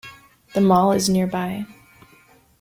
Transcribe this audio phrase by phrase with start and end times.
[0.55, 1.67] The Mall is nearby.